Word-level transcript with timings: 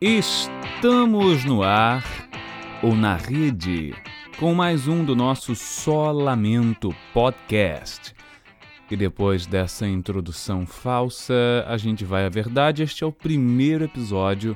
Estamos 0.00 1.44
no 1.44 1.64
ar 1.64 2.04
ou 2.84 2.94
na 2.94 3.16
rede 3.16 3.92
com 4.38 4.54
mais 4.54 4.86
um 4.86 5.04
do 5.04 5.16
nosso 5.16 5.56
Só 5.56 6.12
Lamento 6.12 6.94
podcast. 7.12 8.14
E 8.88 8.94
depois 8.96 9.44
dessa 9.44 9.88
introdução 9.88 10.64
falsa, 10.64 11.64
a 11.66 11.76
gente 11.76 12.04
vai 12.04 12.24
à 12.24 12.28
verdade. 12.28 12.84
Este 12.84 13.02
é 13.02 13.06
o 13.08 13.10
primeiro 13.10 13.82
episódio 13.82 14.54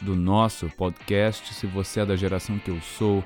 do 0.00 0.16
nosso 0.16 0.68
podcast. 0.70 1.54
Se 1.54 1.66
você 1.66 2.00
é 2.00 2.06
da 2.06 2.16
geração 2.16 2.58
que 2.58 2.70
eu 2.70 2.80
sou, 2.80 3.22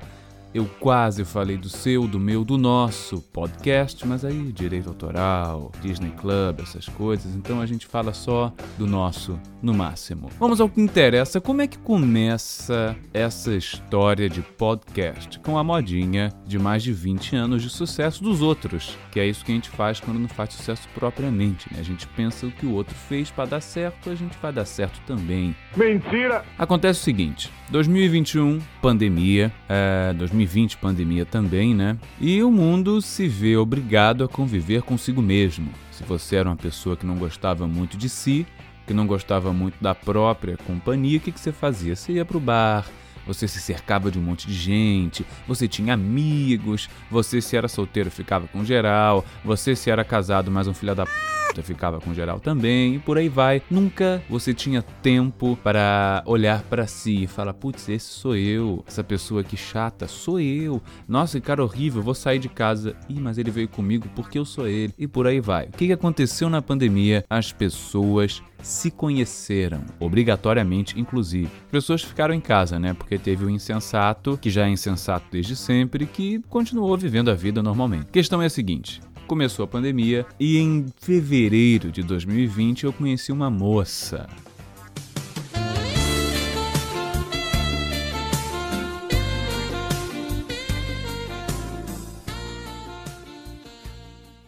eu 0.55 0.67
quase 0.79 1.25
falei 1.25 1.57
do 1.57 1.69
seu, 1.69 2.07
do 2.07 2.21
meu, 2.21 2.45
do 2.45 2.59
nosso 2.59 3.21
podcast, 3.33 4.07
mas 4.07 4.25
aí 4.25 4.53
direito 4.53 4.89
autoral, 4.89 5.73
Disney 5.81 6.11
Club, 6.11 6.61
essas 6.61 6.87
coisas, 6.89 7.35
então 7.35 7.61
a 7.61 7.67
gente 7.67 7.87
fala 7.87 8.13
só 8.13 8.53
do 8.77 8.87
nosso 8.87 9.39
no 9.63 9.73
máximo. 9.73 10.29
Vamos 10.39 10.61
ao 10.61 10.69
que 10.69 10.81
interessa. 10.81 11.41
Como 11.41 11.63
é 11.63 11.67
que 11.67 11.79
começa 11.79 12.97
essa 13.15 13.55
história 13.55 14.29
de 14.29 14.43
podcast? 14.43 15.39
Com 15.39 15.57
a 15.57 15.65
modinha 15.65 16.31
de 16.47 16.59
mais 16.59 16.83
de 16.83 16.93
20 16.93 17.37
anos 17.37 17.63
de 17.63 17.71
sucesso 17.71 18.23
dos 18.23 18.43
outros, 18.43 18.99
que 19.11 19.21
é 19.21 19.27
isso 19.27 19.45
que 19.45 19.53
a 19.53 19.55
gente 19.55 19.71
faz 19.71 20.01
quando 20.01 20.19
não 20.19 20.29
faz 20.29 20.53
sucesso 20.55 20.89
propriamente, 20.95 21.73
né? 21.73 21.81
A 21.81 21.85
gente 21.85 22.07
pensa 22.09 22.47
o 22.47 22.51
que 22.51 22.67
o 22.67 22.73
outro 22.73 22.95
fez 22.95 23.31
para 23.31 23.47
dar 23.47 23.61
certo, 23.61 24.11
a 24.11 24.15
gente 24.15 24.37
vai 24.43 24.53
dar 24.53 24.65
certo 24.65 25.01
também. 25.07 25.55
Mentira! 25.77 26.45
Acontece 26.59 27.01
o 27.01 27.05
seguinte: 27.05 27.51
2021, 27.71 28.61
pandemia, 28.83 29.53
é, 29.69 30.13
2020, 30.15 30.42
pandemia 30.81 31.25
também, 31.25 31.75
né? 31.75 31.97
E 32.21 32.43
o 32.43 32.51
mundo 32.51 33.01
se 33.01 33.29
vê 33.29 33.57
obrigado 33.57 34.25
a 34.25 34.29
conviver 34.29 34.83
consigo 34.83 35.23
mesmo. 35.23 35.71
Se 35.91 36.03
você 36.05 36.37
era 36.37 36.49
uma 36.49 36.57
pessoa 36.57 36.97
que 36.97 37.07
não 37.07 37.17
gostava 37.17 37.67
muito 37.67 37.97
de 37.97 38.09
si, 38.09 38.47
que 38.87 38.95
não 38.95 39.07
gostava 39.07 39.53
muito 39.53 39.77
da 39.81 39.95
própria 39.95 40.57
companhia, 40.57 41.19
o 41.19 41.21
que, 41.21 41.33
que 41.33 41.41
você 41.41 41.53
fazia? 41.53 41.95
Você 41.95 42.13
ia 42.13 42.25
pro 42.25 42.41
bar, 42.41 42.87
você 43.27 43.47
se 43.47 43.61
cercava 43.61 44.11
de 44.11 44.19
um 44.19 44.23
monte 44.23 44.47
de 44.47 44.55
gente, 44.55 45.25
você 45.47 45.69
tinha 45.69 45.95
amigos, 45.95 46.89
você 47.11 47.41
se 47.41 47.57
era 47.57 47.69
solteiro 47.69 48.11
ficava 48.11 48.49
com 48.49 48.65
geral, 48.65 49.25
você 49.45 49.77
se 49.77 49.91
era 49.91 50.05
casado 50.05 50.51
mais 50.51 50.67
um 50.67 50.75
filho 50.75 50.95
da 50.95 51.07
p 51.07 51.13
ficava 51.61 52.01
com 52.01 52.15
geral 52.15 52.41
também, 52.41 52.95
e 52.95 52.99
por 52.99 53.19
aí 53.19 53.29
vai. 53.29 53.61
Nunca 53.71 54.23
você 54.31 54.55
tinha 54.55 54.81
tempo 54.81 55.59
para 55.63 56.23
olhar 56.25 56.63
para 56.63 56.87
si 56.87 57.25
e 57.25 57.27
falar: 57.27 57.53
putz, 57.53 57.89
esse 57.89 58.07
sou 58.07 58.37
eu, 58.37 58.85
essa 58.87 59.03
pessoa 59.03 59.41
aqui 59.41 59.57
chata, 59.57 60.07
sou 60.07 60.41
eu. 60.41 60.81
Nossa, 61.07 61.41
que 61.41 61.47
cara 61.47 61.63
horrível, 61.63 62.03
vou 62.03 62.15
sair 62.15 62.39
de 62.39 62.49
casa. 62.49 62.97
Ih, 63.09 63.21
mas 63.21 63.37
ele 63.37 63.51
veio 63.51 63.69
comigo 63.69 64.09
porque 64.15 64.39
eu 64.39 64.45
sou 64.45 64.67
ele. 64.67 64.95
E 64.99 65.07
por 65.07 65.27
aí 65.27 65.41
vai. 65.41 65.67
O 65.67 65.73
que 65.73 65.89
que 65.89 65.93
aconteceu 65.93 66.49
na 66.49 66.63
pandemia? 66.63 67.25
As 67.29 67.53
pessoas 67.53 68.43
se 68.63 68.91
conheceram, 68.91 69.83
obrigatoriamente, 69.99 70.99
inclusive. 70.99 71.51
As 71.65 71.71
pessoas 71.71 72.03
ficaram 72.03 72.33
em 72.33 72.41
casa, 72.41 72.79
né? 72.79 72.95
Porque 72.95 73.19
teve 73.19 73.45
o 73.45 73.51
insensato, 73.51 74.39
que 74.41 74.51
já 74.51 74.67
é 74.67 74.71
insensato 74.71 75.27
desde 75.31 75.57
sempre, 75.57 76.07
que 76.07 76.39
continuou 76.49 76.97
vivendo 76.97 77.31
a 77.31 77.35
vida 77.35 77.63
normalmente. 77.63 78.07
A 78.09 78.13
questão 78.13 78.41
é 78.41 78.47
a 78.47 78.51
seguinte: 78.51 79.01
começou 79.27 79.65
a 79.65 79.69
pandemia 79.69 80.27
e 80.39 80.59
em 80.59 80.87
fevereiro 81.01 81.91
de 81.91 82.03
2020 82.03 82.85
eu 82.85 82.93
conheci 82.93 83.33
uma 83.33 83.51
moça. 83.51 84.29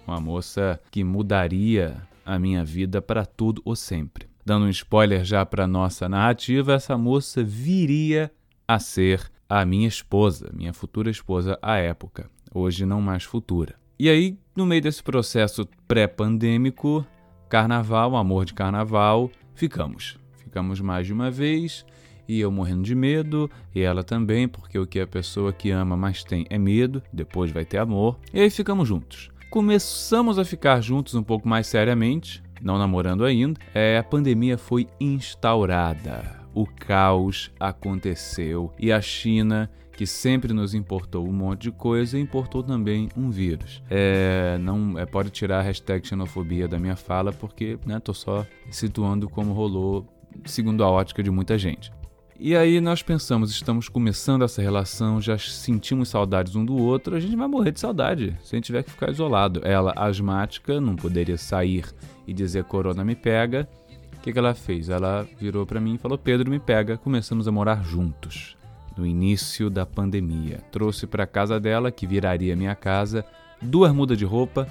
Uma 0.07 0.21
moça 0.21 0.81
que 0.91 1.03
mudaria 1.03 1.97
a 2.25 2.39
minha 2.39 2.65
vida 2.65 3.03
para 3.03 3.25
tudo 3.25 3.61
ou 3.65 3.75
sempre. 3.75 4.29
Dando 4.45 4.67
um 4.67 4.71
spoiler 4.71 5.25
já 5.25 5.45
para 5.47 5.67
nossa 5.67 6.09
narrativa, 6.09 6.75
essa 6.75 6.99
moça 6.99 7.43
viria 7.43 8.31
a 8.69 8.79
ser 8.79 9.31
a 9.49 9.65
minha 9.65 9.89
esposa, 9.89 10.51
minha 10.53 10.73
futura 10.73 11.11
esposa 11.11 11.59
à 11.62 11.77
época, 11.77 12.31
hoje 12.53 12.85
não 12.85 13.01
mais 13.01 13.25
futura. 13.25 13.84
E 13.97 14.10
aí, 14.10 14.37
no 14.56 14.66
meio 14.66 14.82
desse 14.82 15.00
processo 15.00 15.69
pré-pandêmico, 15.87 17.06
carnaval, 17.49 18.16
amor 18.16 18.44
de 18.44 18.53
carnaval, 18.53 19.31
ficamos. 19.55 20.19
Ficamos 20.37 20.81
mais 20.81 21.06
de 21.06 21.12
uma 21.12 21.31
vez, 21.31 21.87
e 22.27 22.41
eu 22.41 22.50
morrendo 22.50 22.82
de 22.82 22.94
medo, 22.94 23.49
e 23.72 23.82
ela 23.82 24.03
também, 24.03 24.49
porque 24.49 24.77
o 24.77 24.87
que 24.87 24.99
a 24.99 25.06
pessoa 25.06 25.53
que 25.53 25.71
ama 25.71 25.97
mais 25.97 26.25
tem 26.25 26.44
é 26.50 26.59
medo, 26.59 27.00
depois 27.12 27.53
vai 27.53 27.65
ter 27.65 27.78
amor, 27.78 28.19
e 28.32 28.41
aí 28.41 28.50
ficamos 28.50 28.88
juntos. 28.88 29.31
Começamos 29.49 30.41
a 30.41 30.44
ficar 30.44 30.81
juntos 30.81 31.15
um 31.15 31.22
pouco 31.22 31.49
mais 31.49 31.69
seriamente, 31.69 32.43
não 32.61 32.76
namorando 32.76 33.25
ainda, 33.25 33.61
é, 33.72 33.97
a 33.97 34.03
pandemia 34.03 34.59
foi 34.59 34.88
instaurada. 34.99 36.43
O 36.53 36.66
caos 36.66 37.53
aconteceu 37.61 38.72
e 38.76 38.91
a 38.91 39.00
China 39.00 39.71
que 39.94 40.06
sempre 40.06 40.53
nos 40.53 40.75
importou 40.75 41.27
um 41.27 41.32
monte 41.32 41.62
de 41.62 41.72
coisa, 41.72 42.19
importou 42.19 42.62
também 42.62 43.09
um 43.16 43.31
vírus. 43.31 43.82
É, 43.88 44.59
não 44.59 44.99
é, 44.99 45.06
pode 45.06 45.31
tirar 45.31 45.60
a 45.60 45.62
hashtag 45.62 46.06
xenofobia 46.06 46.66
da 46.66 46.78
minha 46.78 46.97
fala, 46.97 47.32
porque 47.32 47.78
né, 47.87 48.00
tô 48.00 48.12
só 48.12 48.44
situando 48.71 49.28
como 49.28 49.53
rolou 49.53 50.06
segundo 50.44 50.82
a 50.82 50.91
ótica 50.91 51.22
de 51.22 51.31
muita 51.31 51.56
gente. 51.56 51.93
E 52.38 52.56
aí 52.56 52.81
nós 52.81 53.00
pensamos, 53.00 53.53
estamos 53.53 53.88
começando 53.88 54.43
essa 54.43 54.60
relação, 54.60 55.21
já 55.21 55.38
sentimos 55.38 56.09
saudades 56.09 56.56
um 56.56 56.65
do 56.65 56.76
outro, 56.76 57.15
a 57.15 57.21
gente 57.21 57.37
vai 57.37 57.47
morrer 57.47 57.71
de 57.71 57.78
saudade 57.78 58.37
se 58.43 58.55
a 58.55 58.56
gente 58.56 58.65
tiver 58.65 58.82
que 58.82 58.91
ficar 58.91 59.11
isolado. 59.11 59.61
Ela, 59.62 59.93
asmática, 59.97 60.81
não 60.81 60.97
poderia 60.97 61.38
sair 61.38 61.84
e 62.26 62.32
dizer 62.32 62.65
corona 62.65 63.05
me 63.05 63.15
pega. 63.15 63.69
O 64.16 64.21
que, 64.21 64.32
que 64.32 64.38
ela 64.38 64.55
fez? 64.55 64.88
Ela 64.88 65.25
virou 65.38 65.65
para 65.65 65.81
mim 65.81 65.94
e 65.94 65.99
falou: 65.99 66.19
Pedro 66.19 66.50
me 66.50 66.59
pega. 66.59 66.97
Começamos 66.97 67.47
a 67.47 67.53
morar 67.53 67.84
juntos 67.84 68.54
no 68.97 69.06
início 69.06 69.69
da 69.69 69.84
pandemia. 69.84 70.60
Trouxe 70.71 71.06
para 71.06 71.27
casa 71.27 71.59
dela, 71.59 71.91
que 71.91 72.06
viraria 72.06 72.56
minha 72.56 72.75
casa, 72.75 73.25
duas 73.60 73.93
mudas 73.93 74.19
de 74.19 74.25
roupa, 74.25 74.69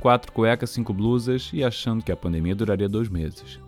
quatro 0.00 0.32
cuecas, 0.32 0.70
cinco 0.70 0.92
blusas 0.92 1.50
e 1.52 1.64
achando 1.64 2.04
que 2.04 2.12
a 2.12 2.16
pandemia 2.16 2.54
duraria 2.54 2.88
dois 2.88 3.08
meses. 3.08 3.58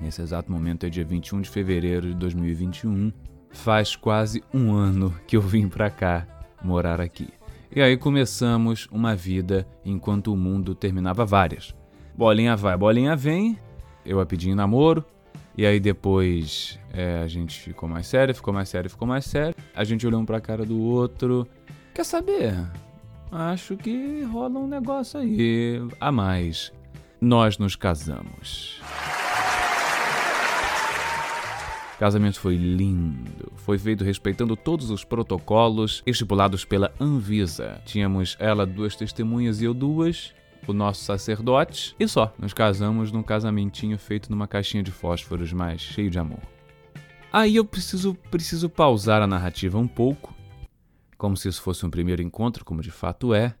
Nesse 0.00 0.20
exato 0.22 0.50
momento 0.50 0.84
é 0.84 0.90
dia 0.90 1.04
21 1.04 1.40
de 1.40 1.48
fevereiro 1.48 2.08
de 2.08 2.14
2021. 2.14 3.12
Faz 3.50 3.94
quase 3.94 4.42
um 4.52 4.72
ano 4.72 5.14
que 5.26 5.36
eu 5.36 5.40
vim 5.40 5.68
para 5.68 5.88
cá 5.88 6.26
morar 6.62 7.00
aqui. 7.00 7.28
E 7.74 7.80
aí 7.80 7.96
começamos 7.96 8.88
uma 8.90 9.14
vida 9.14 9.66
enquanto 9.84 10.32
o 10.32 10.36
mundo 10.36 10.74
terminava 10.74 11.24
várias. 11.24 11.74
Bolinha 12.16 12.56
vai, 12.56 12.76
bolinha 12.76 13.16
vem. 13.16 13.58
Eu 14.04 14.20
a 14.20 14.26
pedi 14.26 14.50
em 14.50 14.54
namoro, 14.54 15.04
e 15.56 15.64
aí 15.64 15.78
depois 15.78 16.78
é, 16.92 17.18
a 17.18 17.26
gente 17.28 17.60
ficou 17.60 17.88
mais 17.88 18.06
sério, 18.06 18.34
ficou 18.34 18.52
mais 18.52 18.68
sério, 18.68 18.90
ficou 18.90 19.06
mais 19.06 19.24
sério. 19.24 19.54
A 19.74 19.84
gente 19.84 20.06
olhou 20.06 20.20
um 20.20 20.26
pra 20.26 20.40
cara 20.40 20.64
do 20.64 20.80
outro. 20.80 21.46
Quer 21.94 22.04
saber? 22.04 22.54
Acho 23.30 23.76
que 23.76 24.22
rola 24.22 24.58
um 24.58 24.66
negócio 24.66 25.20
aí 25.20 25.80
a 26.00 26.10
mais. 26.10 26.72
Nós 27.20 27.56
nos 27.56 27.76
casamos. 27.76 28.80
O 31.94 31.98
casamento 31.98 32.40
foi 32.40 32.56
lindo. 32.56 33.52
Foi 33.56 33.78
feito 33.78 34.02
respeitando 34.02 34.56
todos 34.56 34.90
os 34.90 35.04
protocolos 35.04 36.02
estipulados 36.04 36.64
pela 36.64 36.92
Anvisa. 37.00 37.80
Tínhamos 37.84 38.36
ela 38.40 38.66
duas 38.66 38.96
testemunhas 38.96 39.60
e 39.60 39.64
eu 39.64 39.72
duas 39.72 40.34
o 40.72 40.74
nosso 40.74 41.04
sacerdote 41.04 41.94
e 41.98 42.08
só. 42.08 42.32
Nos 42.38 42.52
casamos 42.52 43.12
num 43.12 43.22
casamentinho 43.22 43.98
feito 43.98 44.30
numa 44.30 44.46
caixinha 44.46 44.82
de 44.82 44.90
fósforos, 44.90 45.52
mas 45.52 45.80
cheio 45.80 46.10
de 46.10 46.18
amor. 46.18 46.40
Aí 47.32 47.56
eu 47.56 47.64
preciso, 47.64 48.14
preciso 48.30 48.68
pausar 48.68 49.20
a 49.20 49.26
narrativa 49.26 49.76
um 49.76 49.88
pouco, 49.88 50.32
como 51.18 51.36
se 51.36 51.48
isso 51.48 51.62
fosse 51.62 51.84
um 51.84 51.90
primeiro 51.90 52.22
encontro, 52.22 52.64
como 52.64 52.80
de 52.80 52.90
fato 52.90 53.34
é. 53.34 53.54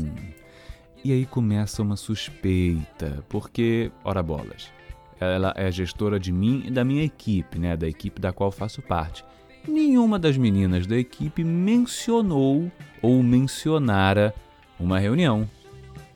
E 1.07 1.13
aí 1.13 1.25
começa 1.25 1.81
uma 1.81 1.95
suspeita, 1.95 3.24
porque, 3.30 3.89
ora 4.04 4.21
bolas, 4.21 4.69
ela 5.18 5.54
é 5.56 5.71
gestora 5.71 6.19
de 6.19 6.33
mim 6.33 6.63
e 6.65 6.69
da 6.69 6.83
minha 6.83 7.01
equipe, 7.01 7.57
né, 7.57 7.77
da 7.77 7.88
equipe 7.88 8.19
da 8.19 8.33
qual 8.33 8.51
faço 8.51 8.81
parte. 8.81 9.24
Nenhuma 9.65 10.19
das 10.19 10.36
meninas 10.36 10.86
da 10.86 10.98
equipe 10.98 11.45
mencionou 11.45 12.69
ou 13.01 13.24
mencionara 13.24 14.36
uma 14.77 15.00
reunião. 15.00 15.50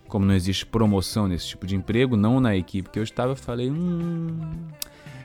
Como 0.10 0.26
não 0.26 0.36
existe 0.36 0.66
promoção 0.66 1.26
nesse 1.26 1.48
tipo 1.48 1.66
de 1.66 1.78
emprego, 1.78 2.18
não 2.18 2.42
na 2.42 2.54
equipe 2.58 2.90
que 2.90 3.00
eu 3.00 3.04
estava, 3.04 3.34
falei, 3.34 3.72
hum, 3.72 4.42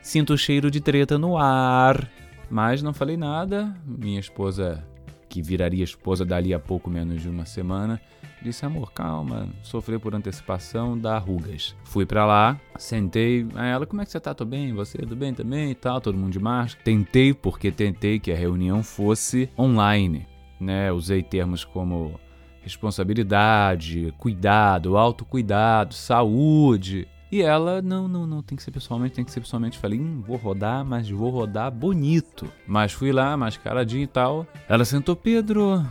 sinto 0.01 0.35
o 0.35 0.39
cheiro 0.39 0.71
de 0.71 0.81
treta 0.81 1.19
no 1.19 1.37
ar. 1.37 2.09
Mas 2.49 2.83
não 2.83 2.95
falei 2.95 3.17
nada. 3.17 3.77
Minha 3.85 4.21
esposa, 4.21 4.87
que 5.28 5.43
viraria 5.43 5.84
esposa 5.84 6.25
dali 6.25 6.55
a 6.55 6.58
pouco 6.58 6.90
menos 6.90 7.23
de 7.23 7.28
uma 7.28 7.44
semana, 7.44 8.00
disse: 8.43 8.64
Amor, 8.64 8.93
calma, 8.93 9.49
sofreu 9.62 10.00
por 10.00 10.14
antecipação, 10.14 10.99
dá 10.99 11.19
rugas. 11.19 11.76
Fui 11.84 12.06
para 12.06 12.25
lá, 12.25 12.61
sentei. 12.76 13.46
Aí 13.55 13.70
ela: 13.70 13.87
Como 13.87 14.02
é 14.02 14.05
que 14.05 14.11
você 14.11 14.20
tá? 14.20 14.34
Tô 14.34 14.44
bem? 14.44 14.73
Você? 14.73 14.99
Tudo 14.99 15.17
bem 15.17 15.34
também 15.34 15.70
e 15.70 15.75
tal? 15.75 16.00
Todo 16.00 16.17
mundo 16.17 16.32
de 16.32 16.40
máscara. 16.40 16.84
Tentei, 16.84 17.34
porque 17.34 17.70
tentei 17.70 18.19
que 18.19 18.32
a 18.32 18.37
reunião 18.37 18.82
fosse 18.82 19.50
online. 19.58 20.26
Né? 20.61 20.90
Usei 20.90 21.23
termos 21.23 21.64
como 21.64 22.19
responsabilidade, 22.62 24.12
cuidado, 24.19 24.96
autocuidado, 24.96 25.94
saúde. 25.94 27.06
E 27.31 27.43
ela, 27.43 27.82
não, 27.82 28.06
não, 28.06 28.26
não, 28.26 28.43
tem 28.43 28.56
que 28.56 28.62
ser 28.62 28.70
pessoalmente, 28.70 29.17
tem 29.17 29.25
que 29.25 29.32
ser 29.32 29.40
pessoalmente. 29.40 29.78
Falei, 29.78 29.99
hum, 29.99 30.23
vou 30.25 30.37
rodar, 30.37 30.84
mas 30.84 31.11
vou 31.11 31.31
rodar 31.31 31.70
bonito. 31.73 32.50
Mas 32.67 32.93
fui 32.93 33.11
lá, 33.11 33.37
mascaradinho 33.37 34.05
e 34.05 34.06
tal. 34.06 34.46
Ela 34.69 34.84
sentou, 34.84 35.17
Pedro. 35.17 35.84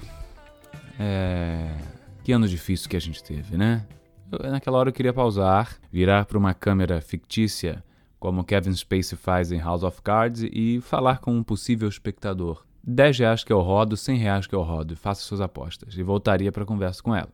É. 0.97 1.75
Que 2.23 2.31
ano 2.31 2.47
difícil 2.47 2.89
que 2.89 2.95
a 2.95 3.01
gente 3.01 3.23
teve, 3.23 3.57
né? 3.57 3.85
Eu, 4.31 4.49
naquela 4.49 4.77
hora 4.77 4.89
eu 4.89 4.93
queria 4.93 5.13
pausar, 5.13 5.77
virar 5.91 6.25
para 6.25 6.37
uma 6.37 6.53
câmera 6.53 7.01
fictícia, 7.01 7.83
como 8.19 8.43
Kevin 8.43 8.73
Spacey 8.73 9.17
faz 9.17 9.51
em 9.51 9.59
House 9.59 9.83
of 9.83 10.01
Cards, 10.01 10.41
e 10.51 10.79
falar 10.81 11.19
com 11.19 11.35
um 11.35 11.43
possível 11.43 11.87
espectador. 11.87 12.65
10 12.83 13.19
reais 13.19 13.43
que 13.43 13.51
eu 13.51 13.61
rodo, 13.61 13.97
100 13.97 14.17
reais 14.17 14.47
que 14.47 14.55
eu 14.55 14.61
rodo, 14.61 14.93
e 14.93 14.95
faça 14.95 15.21
suas 15.21 15.41
apostas. 15.41 15.95
E 15.95 16.03
voltaria 16.03 16.51
para 16.51 16.65
conversa 16.65 17.03
com 17.03 17.15
ela. 17.15 17.29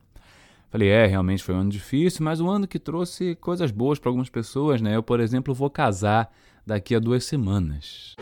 Falei, 0.72 0.88
é, 0.88 1.04
realmente 1.04 1.44
foi 1.44 1.54
um 1.54 1.58
ano 1.58 1.68
difícil, 1.68 2.24
mas 2.24 2.40
um 2.40 2.48
ano 2.48 2.66
que 2.66 2.78
trouxe 2.78 3.34
coisas 3.34 3.70
boas 3.70 3.98
para 3.98 4.08
algumas 4.08 4.30
pessoas, 4.30 4.80
né? 4.80 4.96
Eu, 4.96 5.02
por 5.02 5.20
exemplo, 5.20 5.52
vou 5.52 5.68
casar 5.68 6.32
daqui 6.66 6.94
a 6.94 6.98
duas 6.98 7.26
semanas. 7.26 8.16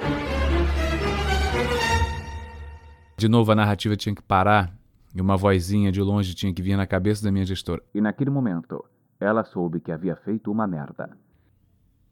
De 3.17 3.29
novo, 3.29 3.53
a 3.53 3.55
narrativa 3.55 3.95
tinha 3.97 4.13
que 4.13 4.23
parar 4.23 4.77
e 5.15 5.21
uma 5.21 5.37
vozinha 5.37 5.93
de 5.93 6.03
longe 6.03 6.35
tinha 6.35 6.53
que 6.53 6.61
vir 6.61 6.77
na 6.77 6.89
cabeça 6.89 7.23
da 7.23 7.31
minha 7.31 7.47
gestora. 7.47 7.85
E 7.95 8.01
naquele 8.01 8.31
momento, 8.31 8.85
ela 9.21 9.45
soube 9.45 9.79
que 9.79 9.93
havia 9.93 10.17
feito 10.17 10.51
uma 10.51 10.67
merda. 10.67 11.09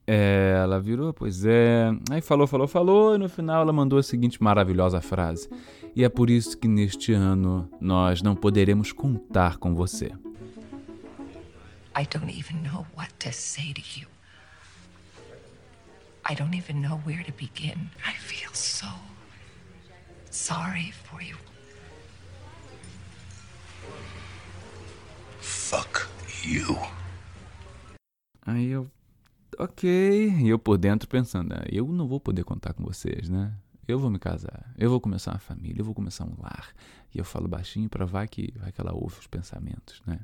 É, 0.07 0.61
ela 0.63 0.79
virou, 0.81 1.13
pois 1.13 1.45
é. 1.45 1.91
Aí 2.13 2.21
falou, 2.21 2.47
falou, 2.47 2.69
falou, 2.69 3.17
e 3.17 3.19
no 3.19 3.29
final 3.29 3.63
ela 3.63 3.73
mandou 3.73 3.99
a 3.99 4.05
seguinte 4.05 4.41
maravilhosa 4.41 5.01
frase: 5.01 5.51
E 5.97 6.05
é 6.05 6.09
por 6.09 6.31
isso 6.31 6.57
que 6.57 6.69
neste 6.69 7.13
ano 7.13 7.69
nós 7.81 8.23
não 8.23 8.37
poderemos 8.37 8.93
contar 8.93 9.59
com 9.59 9.75
você. 9.75 10.13
I 11.99 12.05
don't 12.05 12.31
even 12.31 12.63
know 12.63 12.87
what 12.95 13.11
to 13.19 13.33
say 13.33 13.73
to 13.73 13.83
you. 13.99 14.07
I 16.25 16.35
don't 16.37 16.55
even 16.55 16.81
know 16.81 16.99
where 17.05 17.25
to 17.25 17.33
begin. 17.33 17.91
I 18.07 18.13
feel 18.13 18.55
so 18.55 18.87
sorry 20.31 20.93
for 20.93 21.21
you. 21.21 21.37
Fuck 25.41 26.07
you. 26.45 26.77
Aí 28.47 28.69
eu, 28.69 28.89
ok. 29.59 29.89
E 30.39 30.49
eu 30.49 30.59
por 30.61 30.79
dentro 30.79 31.09
pensando, 31.09 31.53
ah, 31.53 31.65
eu 31.69 31.89
não 31.89 32.07
vou 32.07 32.21
poder 32.21 32.45
contar 32.45 32.75
com 32.75 32.85
vocês, 32.85 33.29
né? 33.29 33.53
Eu 33.89 33.99
vou 33.99 34.09
me 34.09 34.21
casar, 34.21 34.73
eu 34.79 34.89
vou 34.89 35.01
começar 35.01 35.33
uma 35.33 35.41
família, 35.41 35.81
eu 35.81 35.85
vou 35.85 35.95
começar 35.95 36.25
um 36.25 36.37
lar. 36.39 36.73
E 37.13 37.19
eu 37.19 37.25
falo 37.25 37.49
baixinho 37.49 37.89
para 37.89 38.07
vai 38.07 38.29
que, 38.29 38.55
vai 38.57 38.71
que 38.71 38.81
ela 38.81 38.95
ouve 38.95 39.19
os 39.19 39.27
pensamentos, 39.27 40.01
né? 40.07 40.21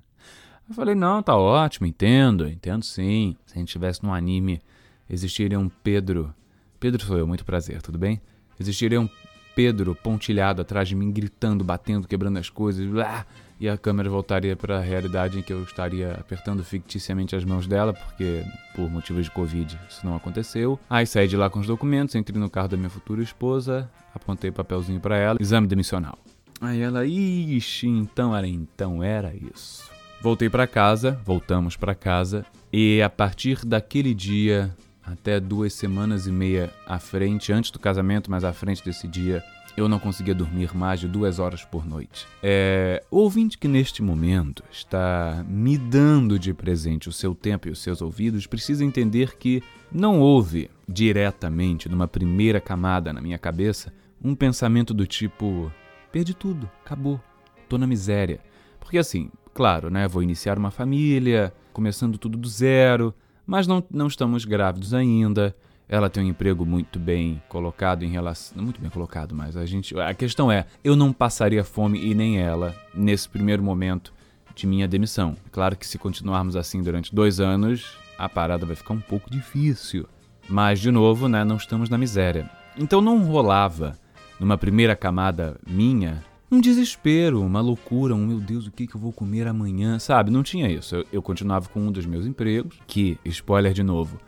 Eu 0.69 0.75
falei, 0.75 0.94
não, 0.94 1.22
tá 1.22 1.37
ótimo, 1.37 1.87
entendo, 1.87 2.49
entendo 2.49 2.84
sim. 2.84 3.37
Se 3.46 3.55
a 3.55 3.58
gente 3.58 3.69
tivesse 3.70 4.02
num 4.02 4.14
anime, 4.14 4.61
existiria 5.08 5.58
um 5.58 5.69
Pedro. 5.69 6.34
Pedro 6.81 7.05
sou 7.05 7.19
eu, 7.19 7.26
muito 7.26 7.44
prazer, 7.44 7.82
tudo 7.82 7.99
bem? 7.99 8.20
Existiria 8.58 9.00
um 9.00 9.08
Pedro 9.55 9.94
pontilhado 9.94 10.62
atrás 10.62 10.88
de 10.88 10.94
mim, 10.94 11.12
gritando, 11.12 11.62
batendo, 11.62 12.08
quebrando 12.08 12.38
as 12.38 12.49
coisas, 12.49 12.87
blá, 12.87 13.25
e 13.61 13.69
a 13.69 13.78
câmera 13.78 14.11
voltaria 14.11 14.56
para 14.56 14.78
a 14.78 14.81
realidade 14.81 15.38
em 15.38 15.43
que 15.43 15.52
eu 15.52 15.62
estaria 15.62 16.12
apertando 16.12 16.64
ficticiamente 16.64 17.37
as 17.37 17.44
mãos 17.44 17.66
dela, 17.66 17.93
porque 17.93 18.43
por 18.75 18.90
motivos 18.90 19.26
de 19.26 19.31
Covid 19.31 19.78
isso 19.88 20.05
não 20.05 20.16
aconteceu. 20.16 20.78
Aí 20.90 21.06
saí 21.06 21.28
de 21.28 21.37
lá 21.37 21.49
com 21.49 21.61
os 21.61 21.66
documentos, 21.66 22.14
entrei 22.14 22.40
no 22.40 22.50
carro 22.50 22.69
da 22.69 22.76
minha 22.76 22.90
futura 22.90 23.22
esposa, 23.22 23.88
apontei 24.14 24.50
papelzinho 24.50 25.00
para 25.00 25.16
ela, 25.16 25.38
exame 25.40 25.66
demissional. 25.66 26.19
Aí 26.61 26.81
ela, 26.81 27.06
ixi, 27.06 27.87
então 27.87 28.34
era 28.34 28.46
então 28.46 29.02
era 29.02 29.32
isso. 29.34 29.94
Voltei 30.25 30.49
para 30.49 30.67
casa, 30.67 31.21
voltamos 31.23 31.76
para 31.76 31.94
casa, 31.94 32.47
e 32.73 33.03
a 33.03 33.11
partir 33.11 33.62
daquele 33.62 34.15
dia, 34.15 34.75
até 35.05 35.38
duas 35.38 35.75
semanas 35.75 36.26
e 36.26 36.32
meia 36.32 36.73
à 36.87 36.99
frente, 36.99 37.53
antes 37.53 37.71
do 37.71 37.79
casamento, 37.79 38.31
mas 38.31 38.43
à 38.43 38.50
frente 38.50 38.82
desse 38.82 39.06
dia, 39.06 39.44
eu 39.76 39.87
não 39.87 39.99
conseguia 39.99 40.35
dormir 40.35 40.75
mais 40.75 40.99
de 40.99 41.06
duas 41.06 41.38
horas 41.38 41.62
por 41.62 41.85
noite. 41.85 42.26
É, 42.43 43.05
ouvinte 43.11 43.59
que 43.59 43.69
neste 43.69 44.03
momento 44.03 44.65
está 44.73 45.44
me 45.47 45.76
dando 45.76 46.38
de 46.38 46.55
presente 46.55 47.06
o 47.06 47.12
seu 47.12 47.35
tempo 47.35 47.69
e 47.69 47.71
os 47.71 47.81
seus 47.81 48.00
ouvidos 48.00 48.47
precisa 48.47 48.82
entender 48.82 49.37
que 49.37 49.62
não 49.93 50.21
houve 50.21 50.71
diretamente, 50.88 51.87
numa 51.87 52.09
primeira 52.09 52.62
camada 52.62 53.12
na 53.12 53.21
minha 53.21 53.37
cabeça, 53.37 53.93
um 54.25 54.35
pensamento 54.35 54.94
do 54.94 55.06
tipo: 55.06 55.71
perdi 56.11 56.32
tudo, 56.32 56.67
acabou, 56.82 57.21
tô 57.69 57.76
na 57.76 57.87
miséria. 57.87 58.41
Porque 58.81 58.97
assim, 58.97 59.31
Claro, 59.55 59.89
né? 59.89 60.09
Vou 60.09 60.23
iniciar 60.23 60.59
uma 60.59 60.73
família, 60.73 61.55
começando 61.73 62.19
tudo 62.19 62.37
do 62.37 62.49
zero, 62.49 63.15
mas 63.47 63.67
não, 63.67 63.83
não 63.89 64.09
estamos 64.09 64.45
grávidos 64.45 64.93
ainda. 64.93 65.55
Ela 65.89 66.11
tem 66.11 66.25
um 66.25 66.29
emprego 66.29 66.67
muito 66.67 66.99
bem 66.99 67.41
colocado 67.49 68.05
em 68.05 68.09
relação. 68.09 68.61
Muito 68.61 68.81
bem 68.81 68.90
colocado, 68.90 69.35
mas 69.35 69.57
a 69.57 69.64
gente. 69.64 69.99
A 70.00 70.12
questão 70.12 70.50
é, 70.50 70.67
eu 70.83 70.97
não 70.97 71.12
passaria 71.12 71.62
fome 71.62 72.05
e 72.05 72.14
nem 72.14 72.38
ela 72.38 72.75
nesse 72.93 73.28
primeiro 73.28 73.62
momento 73.62 74.12
de 74.57 74.67
minha 74.67 74.88
demissão. 74.88 75.37
Claro 75.52 75.76
que 75.76 75.87
se 75.87 75.99
continuarmos 75.99 76.57
assim 76.57 76.83
durante 76.83 77.14
dois 77.14 77.38
anos, 77.38 77.97
a 78.19 78.28
parada 78.28 78.67
vai 78.67 78.75
ficar 78.75 78.95
um 78.95 79.00
pouco 79.00 79.31
difícil. 79.31 80.07
Mas, 80.49 80.81
de 80.81 80.90
novo, 80.90 81.28
né, 81.28 81.45
não 81.45 81.57
estamos 81.57 81.88
na 81.88 81.97
miséria. 81.97 82.50
Então 82.76 83.00
não 83.00 83.25
rolava, 83.25 83.97
numa 84.38 84.59
primeira 84.59 84.97
camada 84.97 85.57
minha, 85.67 86.25
um 86.54 86.61
desespero, 86.61 87.42
uma 87.42 87.61
loucura, 87.61 88.14
um 88.14 88.26
meu 88.26 88.38
Deus, 88.38 88.66
o 88.66 88.70
que, 88.70 88.87
que 88.87 88.94
eu 88.94 89.00
vou 89.00 89.12
comer 89.12 89.46
amanhã, 89.46 89.99
sabe? 89.99 90.30
Não 90.30 90.42
tinha 90.42 90.70
isso. 90.70 90.96
Eu, 90.96 91.06
eu 91.12 91.23
continuava 91.23 91.68
com 91.68 91.80
um 91.80 91.90
dos 91.90 92.06
meus 92.06 92.26
empregos, 92.26 92.78
que, 92.87 93.18
spoiler 93.25 93.73
de 93.73 93.82
novo, 93.82 94.18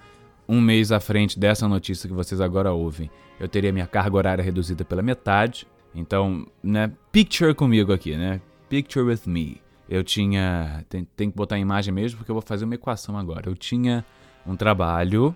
um 0.49 0.61
mês 0.61 0.93
à 0.93 1.01
frente 1.01 1.39
dessa 1.39 1.67
notícia 1.69 2.09
que 2.09 2.15
vocês 2.15 2.41
agora 2.41 2.73
ouvem, 2.73 3.11
eu 3.39 3.49
teria 3.49 3.73
minha 3.73 3.87
carga 3.87 4.17
horária 4.17 4.43
reduzida 4.43 4.85
pela 4.85 5.03
metade. 5.03 5.67
Então, 5.95 6.47
né, 6.63 6.93
picture 7.13 7.55
comigo 7.55 7.93
aqui, 7.93 8.17
né? 8.17 8.41
Picture 8.69 9.05
with 9.05 9.21
me. 9.27 9.61
Eu 9.89 10.03
tinha. 10.03 10.85
Tem, 10.89 11.07
tem 11.17 11.31
que 11.31 11.37
botar 11.37 11.55
a 11.55 11.59
imagem 11.59 11.95
mesmo, 11.95 12.19
porque 12.19 12.31
eu 12.31 12.35
vou 12.35 12.43
fazer 12.43 12.65
uma 12.65 12.75
equação 12.75 13.17
agora. 13.17 13.49
Eu 13.49 13.55
tinha 13.55 14.05
um 14.47 14.57
trabalho 14.57 15.35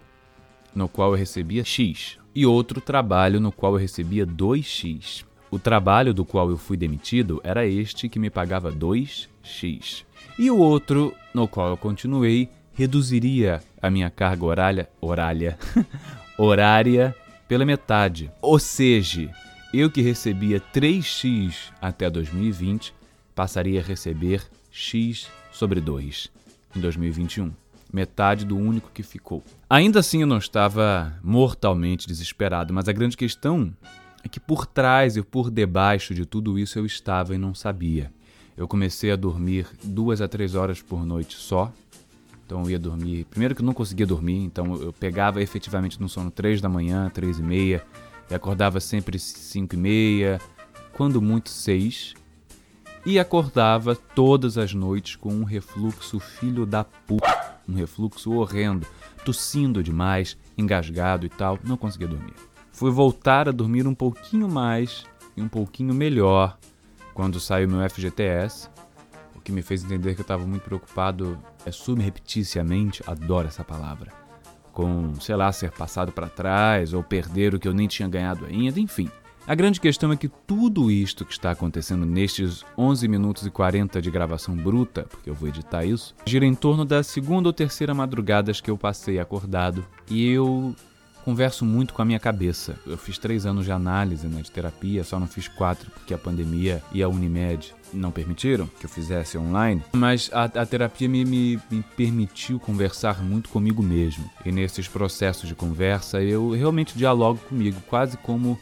no 0.75 0.89
qual 0.89 1.13
eu 1.13 1.17
recebia 1.17 1.65
X 1.65 2.19
e 2.35 2.47
outro 2.47 2.81
trabalho 2.81 3.41
no 3.41 3.53
qual 3.53 3.75
eu 3.75 3.79
recebia 3.79 4.27
2X. 4.27 5.25
O 5.51 5.59
trabalho 5.59 6.15
do 6.15 6.25
qual 6.25 6.49
eu 6.49 6.57
fui 6.57 6.77
demitido 6.77 7.41
era 7.43 7.67
este 7.67 8.09
que 8.09 8.19
me 8.19 8.31
pagava 8.31 8.73
2x. 8.73 10.05
E 10.39 10.51
o 10.51 10.57
outro, 10.57 11.13
no 11.35 11.49
qual 11.49 11.71
eu 11.71 11.77
continuei, 11.77 12.49
reduziria 12.73 13.61
a 13.83 13.91
minha 13.91 14.09
carga 14.09 14.45
horária, 14.45 14.89
horária, 15.01 15.59
horária 16.39 17.15
pela 17.49 17.65
metade. 17.65 18.31
Ou 18.41 18.61
seja, 18.61 19.29
eu 19.75 19.91
que 19.91 20.01
recebia 20.01 20.63
3x 20.73 21.73
até 21.83 22.09
2020, 22.09 22.95
passaria 23.35 23.81
a 23.81 23.85
receber 23.85 24.43
x 24.71 25.29
sobre 25.51 25.81
2 25.81 26.31
em 26.77 26.81
2021. 26.81 27.53
Metade 27.93 28.45
do 28.45 28.57
único 28.57 28.91
que 28.95 29.03
ficou. 29.03 29.43
Ainda 29.69 29.99
assim, 29.99 30.21
eu 30.21 30.27
não 30.27 30.39
estava 30.39 31.13
mortalmente 31.25 32.07
desesperado, 32.07 32.73
mas 32.73 32.89
a 32.89 32.93
grande 32.93 33.17
questão 33.17 33.75
é 34.23 34.29
que 34.29 34.41
por 34.41 34.67
trás 34.67 35.17
e 35.17 35.23
por 35.23 35.51
debaixo 35.51 36.15
de 36.15 36.27
tudo 36.27 36.59
isso 36.59 36.79
eu 36.79 36.87
estava 36.87 37.35
e 37.35 37.39
não 37.39 37.55
sabia. 37.55 38.13
Eu 38.57 38.69
comecei 38.69 39.11
a 39.11 39.17
dormir 39.17 39.67
duas 39.83 40.21
a 40.21 40.29
três 40.29 40.55
horas 40.55 40.83
por 40.83 41.05
noite 41.05 41.37
só. 41.37 41.73
Então 42.45 42.63
eu 42.65 42.71
ia 42.71 42.79
dormir. 42.79 43.25
Primeiro 43.27 43.55
que 43.55 43.63
eu 43.63 43.67
não 43.67 43.73
conseguia 43.73 44.07
dormir, 44.07 44.43
então 44.45 44.75
eu 44.75 44.93
pegava 44.93 45.41
efetivamente 45.41 46.01
no 46.01 46.09
sono 46.09 46.31
três 46.31 46.61
da 46.61 46.69
manhã, 46.69 47.09
três 47.09 47.39
e 47.39 47.43
meia. 47.43 47.83
e 48.31 48.35
acordava 48.35 48.81
sempre 48.81 49.19
cinco 49.19 49.75
e 49.75 49.79
meia, 49.79 50.41
quando 50.93 51.23
muito 51.23 51.49
seis, 51.49 52.15
e 53.07 53.19
acordava 53.19 53.95
todas 53.95 54.59
as 54.59 54.75
noites 54.75 55.17
com 55.17 55.33
um 55.33 55.45
refluxo 55.45 56.21
filho 56.21 56.67
da 56.67 56.85
puta, 56.85 57.61
um 57.69 57.75
refluxo 57.75 58.33
horrendo, 58.33 58.87
tossindo 59.25 59.83
demais, 59.83 60.37
engasgado 60.59 61.25
e 61.25 61.29
tal, 61.29 61.59
não 61.65 61.77
conseguia 61.77 62.09
dormir. 62.09 62.50
Fui 62.81 62.91
voltar 62.91 63.47
a 63.47 63.53
dormir 63.53 63.87
um 63.87 63.95
pouquinho 63.95 64.49
mais 64.49 65.05
e 65.37 65.43
um 65.43 65.49
pouquinho 65.49 65.93
melhor 65.93 66.57
quando 67.13 67.39
saiu 67.39 67.69
meu 67.69 67.87
FGTS, 67.87 68.71
o 69.37 69.41
que 69.43 69.53
me 69.53 69.61
fez 69.61 69.85
entender 69.85 70.15
que 70.15 70.23
eu 70.23 70.25
estava 70.25 70.47
muito 70.47 70.63
preocupado, 70.63 71.39
é 71.67 71.71
subrepticiamente, 71.71 73.03
adoro 73.07 73.49
essa 73.49 73.63
palavra, 73.63 74.11
com, 74.73 75.15
sei 75.21 75.37
lá, 75.37 75.53
ser 75.53 75.73
passado 75.73 76.11
para 76.11 76.31
trás 76.31 76.95
ou 76.95 77.03
perder 77.03 77.55
o 77.55 77.61
que 77.61 77.69
eu 77.69 77.75
nem 77.75 77.87
tinha 77.87 78.09
ganhado 78.09 78.47
ainda, 78.47 78.81
enfim. 78.81 79.11
A 79.47 79.55
grande 79.55 79.79
questão 79.79 80.11
é 80.11 80.17
que 80.17 80.29
tudo 80.29 80.91
isto 80.91 81.27
que 81.27 81.33
está 81.33 81.51
acontecendo 81.51 82.07
nestes 82.07 82.65
11 82.79 83.07
minutos 83.09 83.45
e 83.45 83.51
40 83.51 84.01
de 84.01 84.11
gravação 84.11 84.57
bruta, 84.57 85.03
porque 85.03 85.29
eu 85.29 85.35
vou 85.35 85.51
editar 85.51 85.85
isso, 85.85 86.15
gira 86.25 86.47
em 86.47 86.55
torno 86.55 86.87
da 86.87 87.03
segunda 87.03 87.47
ou 87.47 87.53
terceira 87.53 87.93
madrugadas 87.93 88.59
que 88.59 88.71
eu 88.71 88.79
passei 88.79 89.19
acordado 89.19 89.85
e 90.09 90.31
eu 90.31 90.75
converso 91.31 91.65
muito 91.65 91.95
com 91.95 92.03
a 92.03 92.05
minha 92.05 92.19
cabeça. 92.19 92.75
Eu 92.85 92.99
fiz 92.99 93.17
três 93.17 93.47
anos 93.47 93.65
de 93.65 93.71
análise 93.71 94.27
né, 94.27 94.43
de 94.43 94.51
terapia, 94.51 95.05
só 95.05 95.19
não 95.21 95.29
fiz 95.29 95.47
quatro 95.47 95.89
porque 95.93 96.13
a 96.13 96.19
pandemia 96.19 96.83
e 96.93 97.05
a 97.05 97.09
Unimed 97.09 97.73
não 97.93 98.11
permitiram 98.11 98.69
que 98.81 98.87
eu 98.87 98.91
fizesse 98.91 99.39
online, 99.39 99.81
mas 99.93 100.29
a, 100.33 100.45
a 100.45 100.67
terapia 100.67 101.09
me, 101.09 101.25
me, 101.25 101.61
me, 101.71 101.85
permitiu 101.97 102.59
conversar 102.59 103.23
muito 103.23 103.49
comigo 103.49 103.81
mesmo. 103.81 104.29
E 104.45 104.51
nesses 104.51 104.89
processos 104.89 105.49
de 105.49 105.55
conversa 105.55 106.21
eu 106.21 106.51
realmente 106.51 106.99
dialogo 106.99 107.39
comigo, 107.49 107.81
quase 107.89 108.17
como 108.17 108.59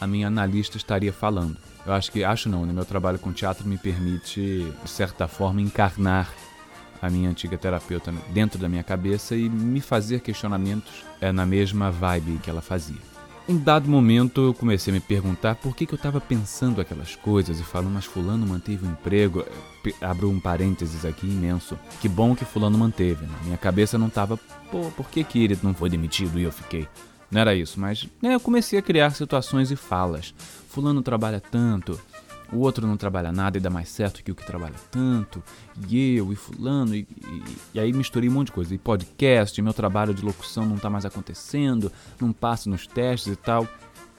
a 0.00 0.06
minha 0.06 0.28
analista 0.28 0.78
estaria 0.78 1.12
falando. 1.12 1.58
Eu 1.84 1.92
acho 1.92 2.10
que, 2.10 2.24
acho 2.24 2.48
não, 2.48 2.64
né? 2.64 2.72
meu 2.72 2.86
trabalho 2.86 3.18
com 3.18 3.30
teatro 3.30 3.68
me 3.68 3.76
permite, 3.76 4.66
de 4.82 4.90
certa 4.90 5.28
forma, 5.28 5.60
encarnar 5.60 6.32
a 7.00 7.10
minha 7.10 7.30
antiga 7.30 7.56
terapeuta 7.56 8.12
dentro 8.30 8.58
da 8.58 8.68
minha 8.68 8.82
cabeça 8.82 9.36
e 9.36 9.48
me 9.48 9.80
fazer 9.80 10.20
questionamentos 10.20 11.04
é, 11.20 11.32
na 11.32 11.46
mesma 11.46 11.90
vibe 11.90 12.38
que 12.42 12.50
ela 12.50 12.60
fazia. 12.60 13.16
Em 13.48 13.56
dado 13.56 13.88
momento 13.88 14.40
eu 14.40 14.52
comecei 14.52 14.92
a 14.92 14.94
me 14.94 15.00
perguntar 15.00 15.54
por 15.54 15.76
que, 15.76 15.86
que 15.86 15.94
eu 15.94 15.96
estava 15.96 16.20
pensando 16.20 16.80
aquelas 16.80 17.14
coisas 17.14 17.60
e 17.60 17.62
falando, 17.62 17.92
mas 17.92 18.04
fulano 18.04 18.44
manteve 18.44 18.84
o 18.84 18.88
um 18.88 18.92
emprego. 18.92 19.44
Abro 20.00 20.28
um 20.28 20.40
parênteses 20.40 21.04
aqui 21.04 21.28
imenso. 21.28 21.78
Que 22.00 22.08
bom 22.08 22.34
que 22.34 22.44
fulano 22.44 22.76
manteve. 22.76 23.24
Na 23.24 23.32
né? 23.32 23.38
minha 23.44 23.56
cabeça 23.56 23.96
não 23.96 24.08
estava, 24.08 24.36
pô, 24.68 24.90
por 24.96 25.08
que, 25.08 25.22
que 25.22 25.44
ele 25.44 25.56
não 25.62 25.72
foi 25.72 25.88
demitido 25.88 26.40
e 26.40 26.42
eu 26.42 26.50
fiquei? 26.50 26.88
Não 27.30 27.40
era 27.40 27.54
isso, 27.54 27.78
mas 27.78 28.08
né, 28.20 28.34
eu 28.34 28.40
comecei 28.40 28.80
a 28.80 28.82
criar 28.82 29.10
situações 29.10 29.70
e 29.70 29.76
falas. 29.76 30.34
Fulano 30.68 31.00
trabalha 31.00 31.40
tanto, 31.40 32.00
o 32.52 32.58
outro 32.58 32.86
não 32.86 32.96
trabalha 32.96 33.32
nada 33.32 33.58
e 33.58 33.60
dá 33.60 33.70
mais 33.70 33.88
certo 33.88 34.22
que 34.22 34.30
o 34.30 34.34
que 34.34 34.46
trabalha 34.46 34.74
tanto, 34.90 35.42
e 35.88 36.16
eu, 36.16 36.32
e 36.32 36.36
fulano, 36.36 36.94
e, 36.94 37.00
e, 37.00 37.42
e 37.74 37.80
aí 37.80 37.92
misturei 37.92 38.28
um 38.28 38.32
monte 38.32 38.46
de 38.46 38.52
coisa. 38.52 38.74
E 38.74 38.78
podcast, 38.78 39.60
meu 39.60 39.72
trabalho 39.72 40.14
de 40.14 40.24
locução 40.24 40.64
não 40.64 40.76
está 40.76 40.88
mais 40.88 41.04
acontecendo, 41.04 41.90
não 42.20 42.32
passo 42.32 42.70
nos 42.70 42.86
testes 42.86 43.32
e 43.32 43.36
tal. 43.36 43.66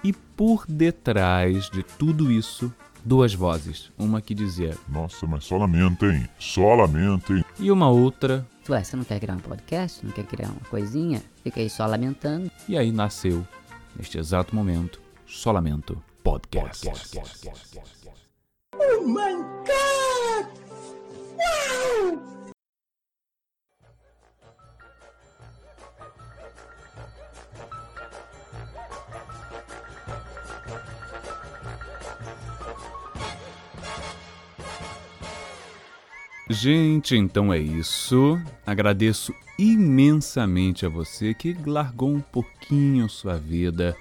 E 0.03 0.13
por 0.13 0.65
detrás 0.67 1.69
de 1.69 1.83
tudo 1.83 2.31
isso, 2.31 2.71
duas 3.03 3.33
vozes. 3.33 3.91
Uma 3.97 4.21
que 4.21 4.33
dizia: 4.35 4.77
Nossa, 4.87 5.25
mas 5.25 5.45
só 5.45 5.57
lamentem, 5.57 6.27
só 6.37 6.75
lamentem. 6.75 7.43
E 7.59 7.71
uma 7.71 7.89
outra. 7.89 8.45
Ué, 8.69 8.83
você 8.83 8.97
não 8.97 9.05
quer 9.05 9.19
criar 9.19 9.35
um 9.35 9.39
podcast? 9.39 10.05
Não 10.05 10.11
quer 10.11 10.25
criar 10.25 10.49
uma 10.49 10.59
coisinha? 10.69 11.23
Fica 11.41 11.61
aí 11.61 11.69
só 11.69 11.85
lamentando. 11.85 12.51
E 12.67 12.77
aí 12.77 12.91
nasceu, 12.91 13.47
neste 13.95 14.17
exato 14.17 14.53
momento, 14.53 15.01
Só 15.25 15.51
Lamento 15.53 16.01
Podcast. 16.21 16.85
podcast. 16.85 17.96
My 19.05 19.33
God! 19.65 20.45
Wow! 21.37 22.27
Gente, 36.49 37.15
então 37.15 37.53
é 37.53 37.59
isso. 37.59 38.39
Agradeço 38.65 39.33
imensamente 39.59 40.85
a 40.85 40.89
você 40.89 41.33
que 41.33 41.53
largou 41.65 42.09
um 42.09 42.21
pouquinho 42.21 43.09
sua 43.09 43.37
vida, 43.37 43.95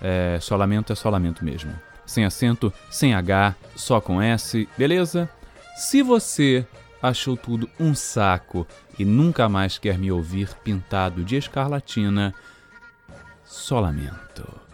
É, 0.00 0.38
solamento 0.40 0.92
é 0.92 0.94
solamento 0.94 1.44
mesmo. 1.44 1.74
Sem 2.06 2.24
acento, 2.24 2.72
sem 2.88 3.14
H, 3.14 3.56
só 3.74 4.00
com 4.00 4.22
S, 4.22 4.68
beleza? 4.78 5.28
Se 5.74 6.04
você 6.04 6.64
achou 7.02 7.36
tudo 7.36 7.68
um 7.78 7.94
saco 7.94 8.66
e 8.98 9.04
nunca 9.04 9.48
mais 9.48 9.78
quer 9.78 9.98
me 9.98 10.10
ouvir 10.12 10.54
pintado 10.62 11.24
de 11.24 11.36
escarlatina, 11.36 12.34
só 13.44 13.80
lamento. 13.80 14.69